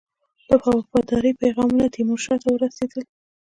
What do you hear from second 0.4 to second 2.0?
د وفاداری پیغامونه